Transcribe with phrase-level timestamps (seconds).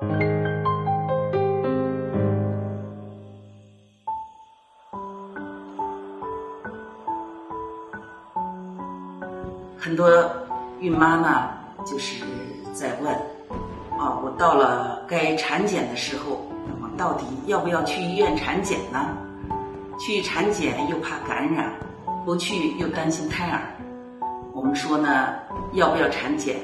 [0.00, 0.06] 很
[9.96, 10.08] 多
[10.78, 11.50] 孕妈妈
[11.84, 12.24] 就是
[12.72, 13.12] 在问
[13.98, 19.16] 啊我到了该产检的时候那么到底要不要去医院产检呢？
[19.98, 21.72] 去产检又怕感染
[22.24, 23.62] 不去又担心胎儿。
[24.52, 25.34] 我们说呢
[25.72, 26.56] 要不要产检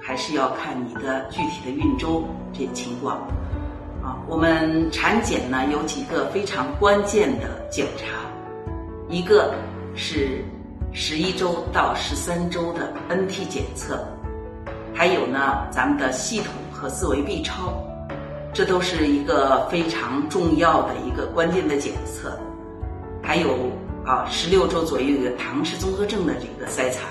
[0.00, 2.22] 还是要看你的具体的孕周。
[2.58, 3.16] 这情况。
[4.02, 8.06] 啊，我们产检呢有几个非常关键的检查，
[9.08, 9.54] 一个
[9.94, 10.44] 是。
[10.98, 14.02] 十一周到十三周的 NT 检测，
[14.94, 17.74] 还有呢，咱们的系统和四维 B 超，
[18.54, 22.40] 这都是一个非常重要的一个关键的检测。
[23.22, 23.70] 还有
[24.06, 27.08] 啊，十六周左右的唐氏综合症的这个筛查，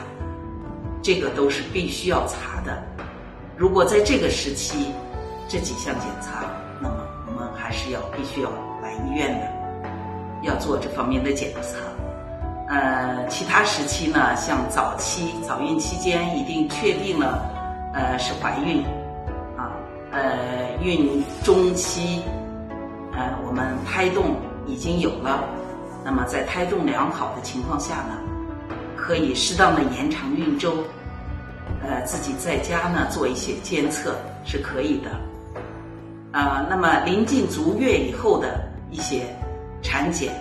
[1.04, 2.84] 这个都是必须要查的。
[3.56, 4.88] 如果在这个时期
[5.48, 6.46] 这几项检查，
[6.82, 6.96] 那么
[7.28, 8.50] 我们还是要必须要
[8.82, 9.48] 来医院的，
[10.42, 11.78] 要做这方面的检查。
[12.68, 17.48] 呃，其他时期呢，像早期早孕期间，已经确定了，
[17.94, 18.84] 呃，是怀孕，
[19.56, 19.70] 啊，
[20.12, 22.24] 呃，孕中期，
[23.14, 24.36] 呃，我们胎动
[24.66, 25.44] 已经有了，
[26.04, 28.18] 那么在胎动良好的情况下呢，
[28.98, 30.84] 可以适当的延长孕周，
[31.84, 35.12] 呃，自己在家呢做一些监测是可以的，
[36.36, 39.24] 啊，那么临近足月以后的一些
[39.82, 40.34] 产检。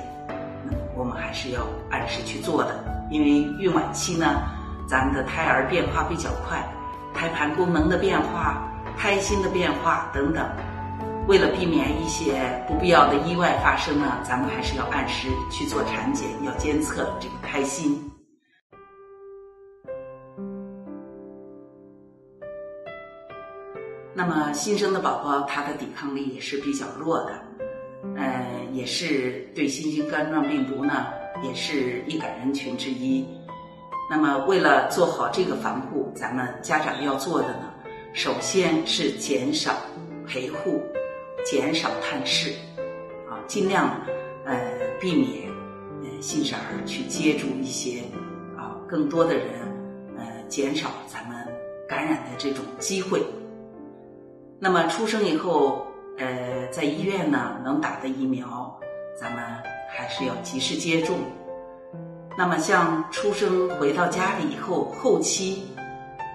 [0.97, 3.29] 我们还是要按时去做的，因为
[3.61, 4.43] 孕晚期呢，
[4.89, 6.69] 咱们的胎儿变化比较快，
[7.15, 10.45] 胎盘功能的变化、胎心的变化等等，
[11.29, 18.11] 为了避免一些不必要的意外发生呢，咱们还是要按时去做产检，要监测这个胎心。
[24.17, 27.33] 那么新生的宝宝，他的抵抗力也是比较弱的。
[28.17, 31.07] 呃，也是对新型冠状病毒呢，
[31.43, 33.27] 也是易感人群之一。
[34.09, 37.73] 那么，为了做好这个防护，咱们家长要做的呢，
[38.13, 39.75] 首先是减少
[40.27, 40.81] 陪护，
[41.45, 42.51] 减少探视，
[43.29, 43.89] 啊，尽量
[44.45, 44.55] 呃
[45.01, 45.49] 避免
[46.03, 48.01] 呃新生儿去接触一些
[48.57, 49.47] 啊更多的人，
[50.19, 51.37] 呃，减少咱们
[51.89, 53.21] 感染的这种机会。
[54.65, 55.87] 那么出生以后。
[56.17, 58.73] 呃，在医院呢，能打的疫苗，
[59.21, 59.43] 咱们
[59.91, 61.19] 还是要及时接种。
[62.39, 65.67] 那么，像出生回到家里以后，后期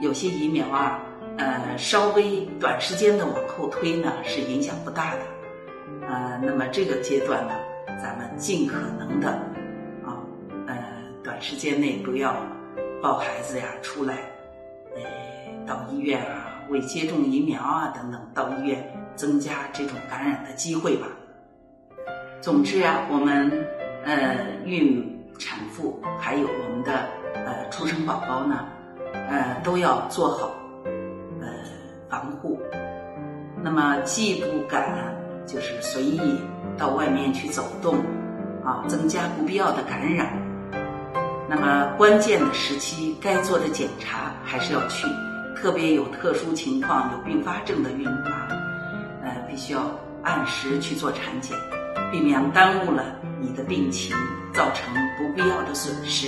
[0.01, 0.99] 有些疫苗啊，
[1.37, 5.19] 呃，稍微短时间的往后推呢，是影响不大的。
[6.09, 7.53] 呃，那么这个阶段呢，
[8.03, 9.29] 咱们尽可能的
[10.05, 10.19] 啊，
[10.67, 10.75] 呃，
[11.23, 12.35] 短时间内不要
[13.01, 14.15] 抱孩子呀出来，
[14.93, 15.01] 呃，
[15.65, 18.95] 到医院啊，为接种疫苗啊等等，到医院。
[19.15, 21.05] 增加这种感染的机会吧。
[22.39, 23.51] 总之啊，我们
[24.05, 28.65] 呃孕产妇还有我们的呃出生宝宝呢，
[29.11, 30.55] 呃都要做好
[31.41, 31.47] 呃
[32.09, 32.57] 防护。
[33.61, 35.13] 那么既不敢
[35.45, 36.21] 就是随意
[36.77, 37.97] 到外面去走动
[38.63, 40.31] 啊，增加不必要的感染。
[41.49, 45.05] 那么关键的时期该做的检查还是要去，
[45.61, 48.47] 特别有特殊情况有并发症的孕妈。
[49.21, 49.91] 呃必须要
[50.23, 51.57] 按时去做产检，
[52.11, 53.03] 避免耽误了
[53.41, 54.15] 你的病情，
[54.53, 56.27] 造成不必要的损失。